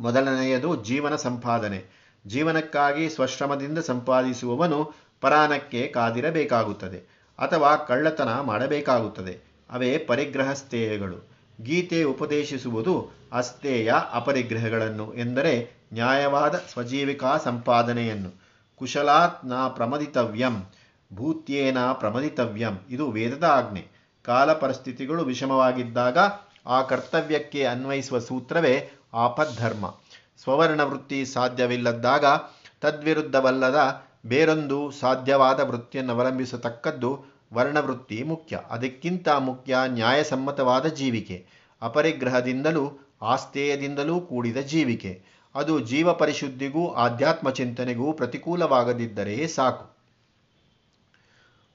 ಮೊದಲನೆಯದು 0.00 0.84
ಜೀವನ 0.84 1.16
ಸಂಪಾದನೆ. 1.16 2.02
ಜೀವನಕ್ಕಾಗಿ 2.26 3.10
ಸ್ವಶ್ರಮದಿಂದ 3.10 3.78
ಸಂಪಾದಿಸುವವನು 3.78 4.92
ಪರಾನಕ್ಕೆ 5.20 5.86
ಕಾದಿರಬೇಕಾಗುತ್ತದೆ 5.86 6.98
ಅಥವಾ 7.38 7.76
ಕಳ್ಳತನ 7.76 8.40
ಮಾಡಬೇಕಾಗುತ್ತದೆ. 8.40 9.38
ಅವೇ 9.70 9.98
ಪರಿಗ್ರಹಸ್ಥೇಯಗಳು. 9.98 11.28
ಗೀತೆ 11.62 12.02
ಉಪದೇಶಿಸುವುದು 12.02 13.10
ಅಸ್ಥೇಯ 13.32 13.92
ಅಪರಿಗ್ರಹಗಳನ್ನು 14.12 15.14
ಎಂದರೆ 15.14 15.72
ನ್ಯಾಯವಾದ 15.92 16.54
ಸ್ವಜೀವಿಕಾ 16.54 17.36
ಸಂಪಾದನೆಯನ್ನು. 17.36 18.42
ಕುಶಲಾತ್ನ 18.82 19.54
ಪ್ರಮದಿತವ್ಯಂ, 19.54 20.70
ಭೂತ್ಯೇನ 21.14 21.78
ಪ್ರಮದಿತವ್ಯಂ. 21.92 22.78
ಇದು 22.90 23.10
ವೇದದ 23.10 23.44
ಆಜ್ಞೆ. 23.44 23.88
ಕಾಲ 24.24 24.52
ಪರಿಸ್ಥಿತಿಗಳು 24.52 25.24
ವಿಷಮವಾಗಿದ್ದಾಗ 25.24 26.18
ಆ 26.66 26.82
ಕರ್ತವ್ಯಕ್ಕೆ 26.82 27.64
ಅನ್ವಯಿಸುವ 27.64 28.18
ಸೂತ್ರವೇ 28.18 28.90
ಆಪದ್ಧರ್ಮ. 29.14 29.94
ಸ್ವವರ್ಣ 30.42 30.80
ವೃತ್ತಿ 30.80 31.24
ಸಾಧ್ಯವಿಲ್ಲದಾಗ 31.24 32.24
ತದ್ವಿರುದ್ಧವಲ್ಲದ 32.80 34.02
ಬೇರೊಂದು 34.26 34.90
ಸಾಧ್ಯವಾದ 34.90 35.60
ವೃತ್ತಿಯನ್ನು 35.60 36.12
ಅವಲಂಬಿಸತಕ್ಕದ್ದು 36.12 37.24
ವರ್ಣವೃತ್ತಿ 37.54 38.22
ಮುಖ್ಯ. 38.22 38.60
ಅದಕ್ಕಿಂತ 38.70 39.28
ಮುಖ್ಯ 39.28 39.76
ನ್ಯಾಯಸಮ್ಮತವಾದ 39.86 40.86
ಜೀವಿಕೆ. 40.86 41.46
ಅಪರಿಗ್ರಹದಿಂದಲೂ 41.82 43.14
ಆಸ್ತೇಯದಿಂದಲೂ 43.22 44.20
ಕೂಡಿದ 44.20 44.56
ಜೀವಿಕೆ. 44.56 45.41
ಅದು 45.54 45.80
ಜೀವ 45.80 46.12
ಪರಿಶುದ್ಧಿಗೂ 46.12 46.88
ಆಧ್ಯಾತ್ಮ 46.88 47.50
ಚಿಂತನೆಗೂ 47.50 48.12
ಪ್ರತಿಕೂಲವಾಗದಿದ್ದರೆ 48.12 49.46
ಸಾಕು. 49.46 49.96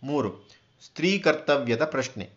ಮೂರು 0.04 0.50
ಸ್ತ್ರೀ 0.86 1.20
ಕರ್ತವ್ಯದ 1.20 1.86
ಪ್ರಶ್ನೆ. 1.86 2.30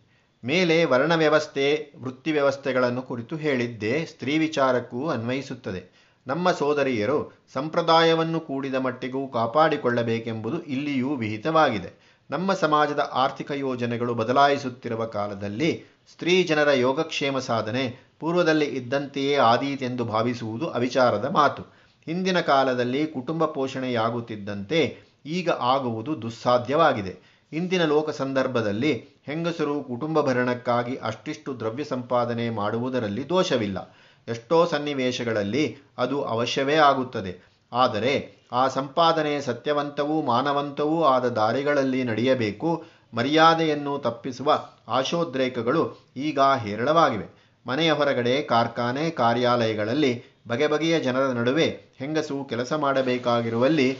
ಮೇಲೆ 0.44 0.84
ವರ್ಣ 0.84 1.14
ವ್ಯವಸ್ಥೆ 1.14 1.92
ವೃತ್ತಿ 1.96 2.32
ವ್ಯವಸ್ಥೆಗಳನ್ನು 2.32 3.02
ಕುರಿತು 3.02 3.36
ಹೇಳಿದ್ದೇ 3.36 4.04
ಸ್ತ್ರೀ 4.04 4.38
ವಿಚಾರಕ್ಕೂ 4.38 5.08
ಅನ್ವಯಿಸುತ್ತದೆ. 5.08 6.00
ನಮ್ಮ 6.26 6.52
ಸೋದರಿಯರು 6.52 7.32
ಸಂಪ್ರದಾಯವನ್ನು 7.52 8.40
ಕೂಡಿದ 8.40 8.74
ಮಟ್ಟಿಗೂ 8.74 9.28
ಕಾಪಾಡಿಕೊಳ್ಳಬೇಕೆಂಬುದು 9.28 10.62
ಇಲ್ಲಿಯೂ 10.62 11.14
ವಿಹಿತವಾಗಿದೆ. 11.14 12.10
ನಮ್ಮ 12.30 12.52
ಸಮಾಜದ 12.54 13.10
ಆರ್ಥಿಕ 13.12 13.50
ಯೋಜನೆಗಳು 13.50 14.14
ಬದಲಾಯಿಸುತ್ತಿರುವ 14.14 15.06
ಕಾಲದಲ್ಲಿ 15.06 15.84
ಸ್ತ್ರೀ 16.12 16.42
ಜನರ 16.42 16.70
ಯೋಗಕ್ಷೇಮ 16.70 17.38
ಸಾಧನೆ 17.38 18.09
ಪೂರ್ವದಲ್ಲಿ 18.20 18.64
ಇದ್ದಂತೆಯೇ 18.64 19.36
ಆದೀತೆಂದು 19.36 20.04
ಭಾವಿಸುವುದು 20.04 20.70
ಅವಿಚಾರದ 20.70 21.30
ಮಾತು. 21.32 21.62
ಹಿಂದಿನ 22.06 22.40
ಕಾಲದಲ್ಲಿ 22.40 23.06
ಕುಟುಂಬ 23.06 23.44
ಪೋಷಣೆಯಾಗುತ್ತಿದ್ದಂತೆ 23.44 24.98
ಈಗ 25.26 25.50
ಆಗುವುದು 25.50 26.22
ದುಸ್ಸಾಧ್ಯವಾಗಿದೆ. 26.22 27.40
ಇಂದಿನ 27.52 27.84
ಲೋಕ 27.84 28.10
ಸಂದರ್ಭದಲ್ಲಿ 28.10 28.92
ಹೆಂಗಸರು 29.26 29.82
ಕುಟುಂಬ 29.82 30.20
ಭರಣಕ್ಕಾಗಿ 30.20 30.96
ಅಷ್ಟಿಷ್ಟು 30.96 31.60
ದ್ರವ್ಯ 31.60 31.84
ಸಂಪಾದನೆ 31.84 32.50
ಮಾಡುವುದರಲ್ಲಿ 32.50 33.28
ದೋಷವಿಲ್ಲ. 33.28 33.96
ಎಷ್ಟೋ 34.28 34.66
ಸನ್ನಿವೇಶಗಳಲ್ಲಿ 34.66 35.76
ಅದು 35.98 36.22
ಅವಶ್ಯವೇ 36.22 36.74
ಆಗುತ್ತದೆ. 36.74 37.50
ಆದರೆ 37.72 38.12
ಆ 38.52 38.68
ಸಂಪಾದನೆ 38.68 39.40
ಸತ್ಯವಂತವೂ 39.40 40.22
ಮಾನವಂತವೂ 40.22 41.02
ಆದ 41.02 41.28
ದಾರಿಗಳಲ್ಲಿ 41.28 42.04
ನಡೆಯಬೇಕು. 42.04 42.84
ಮರ್ಯಾದೆಯನ್ನು 43.14 43.98
ತಪ್ಪಿಸುವ 43.98 44.68
ಆಶೋದ್ರೇಕಗಳು 44.88 46.12
ಈಗ 46.16 46.38
ಹೇರಳವಾಗಿವೆ. 46.56 47.39
ಮನೆಯ 47.66 47.92
ಹೊರಗಡೆ 47.92 48.42
ಕಾರ್ಖಾನೆ 48.42 49.10
ಕಾರ್ಯಾಲಯಗಳಲ್ಲಿ 49.10 50.22
ಬಗೆ 50.48 50.66
ಬಗೆಯ 50.66 51.00
ಜನರ 51.00 51.32
ನಡುವೆ 51.32 51.66
ಹೆಂಗಸು 51.98 52.44
ಕೆಲಸ 52.44 52.72
ಮಾಡಬೇಕಾಗಿರುವಲ್ಲಿ 52.72 53.98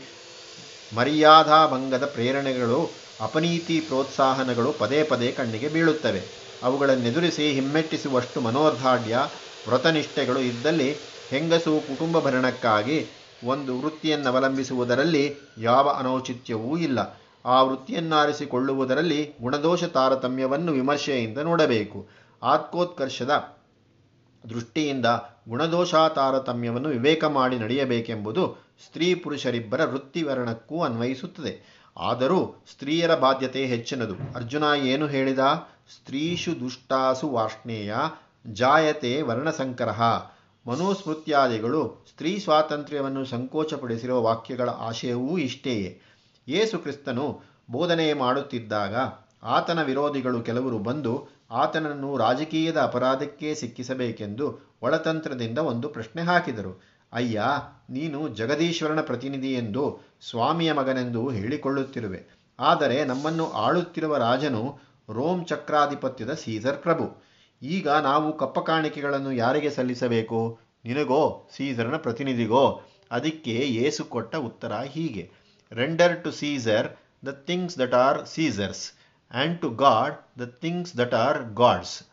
ಮರ್ಯಾದಾಭಂಗದ 0.95 2.05
ಪ್ರೇರಣೆಗಳು, 2.05 2.89
ಅಪನೀತಿ 3.21 3.79
ಪ್ರೋತ್ಸಾಹನಗಳು 3.79 4.71
ಪದೇ 4.71 5.03
ಪದೇ 5.03 5.31
ಕಣ್ಣಿಗೆ 5.31 5.67
ಬೀಳುತ್ತವೆ. 5.67 6.21
ಅವುಗಳನ್ನೆದುರಿಸಿ 6.63 7.51
ಹಿಮ್ಮೆಟ್ಟಿಸುವಷ್ಟು 7.51 8.41
ಮನೋರ್ಧಾಢ್ಯ 8.41 9.17
ವ್ರತನಿಷ್ಠೆಗಳು 9.67 10.39
ಇದ್ದಲ್ಲಿ 10.39 10.89
ಹೆಂಗಸು 11.29 11.79
ಕುಟುಂಬ 11.87 12.19
ಭರಣಕ್ಕಾಗಿ 12.19 13.05
ಒಂದು 13.43 13.79
ವೃತ್ತಿಯನ್ನು 13.79 14.29
ಅವಲಂಬಿಸುವುದರಲ್ಲಿ 14.29 15.35
ಯಾವ 15.57 15.89
ಅನೌಚಿತ್ಯವೂ 15.89 16.77
ಇಲ್ಲ. 16.77 16.99
ಆ 17.45 17.63
ವೃತ್ತಿಯನ್ನಾರಿಸಿಕೊಳ್ಳುವುದರಲ್ಲಿ 17.63 19.33
ಗುಣದೋಷ 19.41 19.83
ತಾರತಮ್ಯವನ್ನು 19.83 20.71
ವಿಮರ್ಶೆಯಿಂದ 20.71 21.37
ನೋಡಬೇಕು. 21.37 22.20
ಆತ್ಕೋತ್ಕರ್ಷದ 22.43 23.57
ದೃಷ್ಟಿಯಿಂದ 24.49 25.05
ಗುಣದೋಷ 25.49 25.95
ತಾರತಮ್ಯವನ್ನು 25.95 26.89
ವಿವೇಕ 26.89 27.23
ಮಾಡಿ 27.23 27.59
ನಡೆಯಬೇಕೆಂಬುದು 27.59 28.71
ಸ್ತ್ರೀ 28.85 29.15
ಪುರುಷರಿಬ್ಬರ 29.15 29.85
ವೃತ್ತಿವರಣಕ್ಕೂ 29.85 30.81
ಅನ್ವಯಿಸುತ್ತದೆ. 30.81 31.81
ಆದರೂ 31.97 32.63
ಸ್ತ್ರೀಯರ 32.71 33.15
ಬಾಧ್ಯತೆ 33.15 33.65
ಹೆಚ್ಚಿನದು. 33.65 34.13
ಅರ್ಜುನ 34.35 34.63
ಏನು 34.75 35.07
ಹೇಳಿದ? 35.07 35.39
ಸ್ತ್ರೀಷು 35.95 36.59
ದುಷ್ಟಾಸು 36.59 37.29
ವಾಷ್ಣೇಯ, 37.29 37.95
ಜಾಯತೆ 38.47 39.21
ವರ್ಣಸಂಕರಹ 39.21 40.01
ಮನುಸ್ಮೃತ್ಯಾದಿಗಳು 40.67 42.05
ಸ್ತ್ರೀ 42.09 42.39
ಸ್ವಾತಂತ್ರ್ಯವನ್ನು 42.39 43.25
ಸಂಕೋಚಪಡಿಸಿರುವ 43.25 44.21
ವಾಕ್ಯಗಳ 44.21 44.69
ಆಶಯವೂ 44.69 45.37
ಇಷ್ಟೇಯೇ. 45.37 46.01
ಯೇಸು 46.47 46.77
ಕ್ರಿಸ್ತನು 46.77 47.41
ಬೋಧನೆ 47.71 48.13
ಮಾಡುತ್ತಿದ್ದಾಗ 48.13 48.95
ಆತನ 49.43 49.83
ವಿರೋಧಿಗಳು 49.83 50.41
ಕೆಲವರು 50.41 50.79
ಬಂದು 50.79 51.40
ಆತನನ್ನು 51.51 52.17
ರಾಜಕೀಯದ 52.17 52.77
ಅಪರಾಧಕ್ಕೆ 52.81 53.55
ಸಿಕ್ಕಿಸಬೇಕೆಂದು 53.55 54.77
ಒಳತಂತ್ರದಿಂದ 54.81 55.57
ಒಂದು 55.57 55.89
ಪ್ರಶ್ನೆ 55.89 56.21
ಹಾಕಿದರು. 56.21 56.81
ಅಯ್ಯ, 57.13 57.43
ನೀನು 57.89 58.27
ಜಗದೀಶ್ವರನ 58.27 59.01
ಪ್ರತಿನಿಧಿ 59.01 59.53
ಎಂದು 59.53 59.99
ಸ್ವಾಮಿಯ 60.29 60.71
ಮಗನೆಂದು 60.71 61.29
ಹೇಳಿಕೊಳ್ಳುತ್ತಿರುವೆ. 61.29 62.41
ಆದರೆ 62.59 63.05
ನಮ್ಮನ್ನು 63.05 63.51
ಆಳುತ್ತಿರುವ 63.51 64.17
ರಾಜನು 64.17 64.79
ರೋಮ್ 65.09 65.45
ಚಕ್ರಾಧಿಪತ್ಯದ 65.45 66.33
ಸೀಸರ್ 66.33 66.77
ಪ್ರಭು. 66.77 67.31
ಈಗ 67.61 67.89
ನಾವು 67.89 68.37
ಕಪ್ಪ 68.37 68.59
ಕಾಣಿಕೆಗಳನ್ನು 68.59 69.31
ಯಾರಿಗೆ 69.31 69.69
ಸಲ್ಲಿಸಬೇಕು? 69.69 70.59
ನಿನಗೋ, 70.85 71.47
ಸೀಸರ್ನ 71.57 71.95
ಪ್ರತಿನಿಧಿಗೋ? 71.95 72.81
ಅದಕ್ಕೆ 73.11 73.51
ಏಸು 73.51 74.05
ಕೊಟ್ಟ 74.05 74.35
ಉತ್ತರ 74.35 74.73
ಹೀಗೆ. 74.73 75.31
Render 75.71 76.23
to 76.23 76.31
Caesar, 76.31 76.87
the 77.25 77.43
things 77.47 77.79
that 77.79 77.93
are 77.93 78.27
Caesar's. 78.27 79.00
And 79.33 79.61
to 79.61 79.69
God 79.69 80.39
the 80.39 80.57
things 80.61 80.97
that 80.97 81.13
are 81.13 81.53
God's 81.53 82.03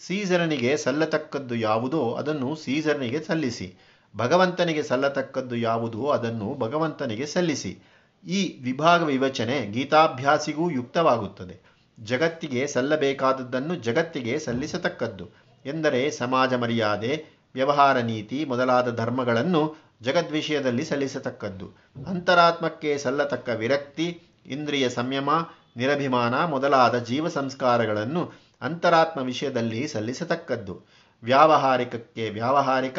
ಸೀಸರನಿಗೆ 0.00 0.76
ಸಲ್ಲತಕ್ಕದ್ದು 0.76 1.54
ಯಾವುದೋ 1.54 2.12
ಅದನ್ನು 2.12 2.56
ಸೀಸರನಿಗೆ 2.56 3.20
ಸಲ್ಲಿಸಿ. 3.20 3.74
ಭಗವಂತನಿಗೆ 4.16 4.82
ಸಲ್ಲತಕ್ಕದ್ದು 4.82 5.56
ಯಾವುದೋ 5.56 6.06
ಅದನ್ನು 6.06 6.54
ಭಗವಂತನಿಗೆ 6.58 7.26
ಸಲ್ಲಿಸಿ. 7.26 7.78
ಈ 8.26 8.58
ವಿಭಾಗ 8.62 9.02
ವಿವಚನೆ 9.02 9.66
ಗೀತಾಭ್ಯಾಸಿಗೂ 9.66 10.70
ಯುಕ್ತವಾಗುತ್ತದೆ. 10.70 11.56
ಜಗತ್ತಿಗೆ 12.00 12.66
ಸಲ್ಲಬೇಕಾದದ್ದನ್ನು 12.66 13.74
ಜಗತ್ತಿಗೆ 13.74 14.38
ಸಲ್ಲಿಸತಕ್ಕದ್ದು. 14.38 15.28
ಎಂದರೆ 15.66 16.10
ಸಮಾಜ 16.10 16.54
ಮರ್ಯಾದೆ, 16.54 17.24
ವ್ಯವಹಾರ 17.54 17.98
ನೀತಿ 17.98 18.44
ಮೊದಲಾದ 18.44 18.96
ಧರ್ಮಗಳನ್ನು 18.96 19.76
ಜಗದ್ವಿಷಯದಲ್ಲಿ 20.02 20.84
ಸಲ್ಲಿಸತಕ್ಕದ್ದು. 20.84 21.66
ಅಂತರಾತ್ಮಕ್ಕೆ 22.06 22.98
ಸಲ್ಲತಕ್ಕ 22.98 23.48
ವಿರಕ್ತಿ, 23.48 24.22
ಇಂದ್ರಿಯ 24.46 24.88
ಸಂಯಮ 24.88 25.30
ನಿರಭಿಮಾನ 25.76 26.44
ಮೊದಲಾದ 26.44 26.98
ಜೀವ 26.98 27.28
ಸಂಸ್ಕಾರಗಳನ್ನು 27.28 28.32
ಅಂತರಾತ್ಮ 28.62 29.20
ವಿಷಯದಲ್ಲಿ 29.20 29.88
ಸಲ್ಲಿಸತಕ್ಕದ್ದು. 29.88 30.80
ವ್ಯಾವಹಾರಿಕಕ್ಕೆ 31.22 32.30
ವ್ಯಾವಹಾರಿಕ, 32.30 32.98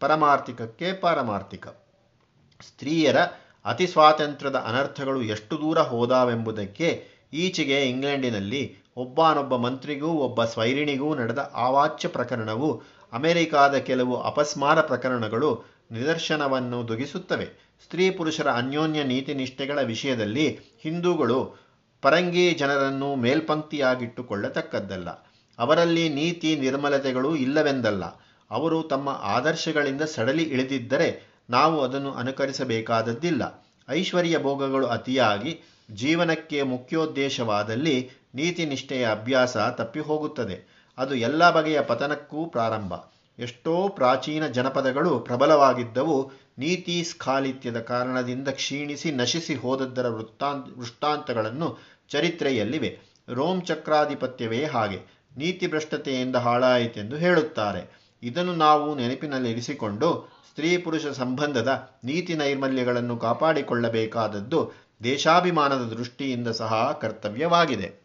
ಪರಮಾರ್ಥಿಕಕ್ಕೆ 0.00 0.92
ಪಾರಮಾರ್ಥಿಕ. 0.92 1.68
ಸ್ತ್ರೀಯರ 2.60 3.16
ಅತಿ 3.64 3.86
ಸ್ವಾತಂತ್ರ್ಯದ 3.86 4.56
ಅನರ್ಥಗಳು 4.56 5.22
ಎಷ್ಟು 5.22 5.56
ದೂರ 5.56 5.80
ಹೋದಾವೆಂಬುದಕ್ಕೆ 5.80 7.08
ಈಚೆಗೆ 7.32 7.82
ಇಂಗ್ಲೆಂಡಿನಲ್ಲಿ 7.82 8.76
ಒಬ್ಬನೊಬ್ಬ 8.96 9.56
ಮಂತ್ರಿಗೂ, 9.56 10.06
ಒಬ್ಬ 10.06 10.44
ಸ್ವೈರಿಣಿಗೂ 10.44 11.14
ನಡೆದ 11.14 11.50
ಆವಾಚ್ಯ 11.54 12.08
ಪ್ರಕರಣವು 12.08 12.82
ಅಮೆರಿಕಾದ 13.12 13.74
ಕೆಲವು 13.74 14.16
ಅಪಸ್ಮಾರ 14.16 14.80
ಪ್ರಕರಣಗಳು 14.80 15.64
ನಿದರ್ಶನವನ್ನು 15.90 16.88
ದೊಗಿಸುತ್ತವೆ. 16.88 17.44
ಸ್ತ್ರೀ 17.84 18.10
ಪುರುಷರ 18.10 18.50
ಅನ್ಯೋನ್ಯ 18.50 19.02
ನೀತಿ 19.02 19.34
ನಿಷ್ಠೆಗಳ 19.34 19.82
ವಿಷಯದಲ್ಲಿ 19.82 20.58
ಹಿಂದೂಗಳು 20.80 21.71
ಪರಂಗಿ 22.02 22.54
ಜನರನ್ನು 22.54 23.14
ಮೇಲ್ಪಂಕ್ತಿಯಾಗಿಟ್ಟುಕೊಳ್ಳತಕ್ಕದ್ದಲ್ಲ. 23.14 25.10
ಅವರಲ್ಲಿ 25.58 26.08
ನೀತಿ 26.08 26.56
ನಿರ್ಮಲತೆಗಳು 26.56 27.36
ಇಲ್ಲವೆಂದಲ್ಲ. 27.36 28.04
ಅವರು 28.50 28.82
ತಮ್ಮ 28.82 29.08
ಆದರ್ಶಗಳಿಂದ 29.08 30.02
ಸಡಲಿ 30.02 30.42
ಇಳಿದಿದ್ದರೆ 30.42 31.32
ನಾವು 31.50 31.80
ಅದನ್ನು 31.80 32.12
ಅನುಕರಿಸಬೇಕಾದದ್ದಿಲ್ಲ. 32.12 33.64
ಐಶ್ವರ್ಯ 33.90 34.38
ಭೋಗಗಳು 34.38 34.86
ಅತಿಯಾಗಿ 34.86 35.60
ಜೀವನಕ್ಕೆ 35.90 36.62
ಮುಖ್ಯೋದ್ದೇಶವಾದಲ್ಲಿ 36.62 38.10
ನೀತಿ 38.34 38.66
ನಿಷ್ಠೆಯ 38.66 39.10
ಅಭ್ಯಾಸ 39.10 39.56
ತಪ್ಪಿಹೋಗುತ್ತದೆ. 39.56 40.88
ಅದು 40.98 41.14
ಎಲ್ಲ 41.14 41.50
ಬಗೆಯ 41.50 41.80
ಪತನಕ್ಕೂ 41.80 42.44
ಪ್ರಾರಂಭ. 42.44 42.92
ಎಷ್ಟೋ 43.42 43.88
ಪ್ರಾಚೀನ 43.88 44.46
ಜನಪದಗಳು 44.46 45.18
ಪ್ರಬಲವಾಗಿದ್ದವು. 45.18 46.32
ನೀತಿ 46.58 47.04
ಸ್ಖಾಲಿತ್ಯದ 47.04 47.80
ಕಾರಣದಿಂದ 47.80 48.48
ಕ್ಷೀಣಿಸಿ 48.48 49.10
ನಶಿಸಿ 49.10 49.54
ಹೋದದ್ದರ 49.54 50.08
ವೃತ್ತಾಂತ, 50.08 50.78
ವೃಷ್ಟಾಂತಗಳನ್ನು 50.78 51.78
ಚರಿತ್ರೆಯಲ್ಲಿವೆ. 52.08 52.98
ರೋಮ್ 53.28 53.62
ಚಕ್ರಾಧಿಪತ್ಯವೇ 53.62 54.64
ಹಾಗೆ. 54.64 55.22
ನೀತಿಭ್ರಷ್ಟತೆಯಿಂದ 55.36 56.36
ಹಾಳಾಯಿತೆಂದು 56.36 57.16
ಹೇಳುತ್ತಾರೆ. 57.16 58.02
ಇದನ್ನು 58.22 58.54
ನಾವು 58.54 58.94
ನೆನಪಿನಲ್ಲಿರಿಸಿಕೊಂಡು 58.94 60.42
ಸ್ತ್ರೀ 60.50 60.76
ಪುರುಷ 60.76 61.06
ಸಂಬಂಧದ 61.06 61.88
ನೀತಿ 62.04 62.34
ನೈರ್ಮಲ್ಯಗಳನ್ನು 62.34 63.16
ಕಾಪಾಡಿಕೊಳ್ಳಬೇಕಾದದ್ದು 63.16 64.72
ದೇಶಾಭಿಮಾನದ 65.02 65.82
ದೃಷ್ಟಿಯಿಂದ 65.82 66.48
ಸಹ 66.48 66.98
ಕರ್ತವ್ಯವಾಗಿದೆ. 67.00 68.01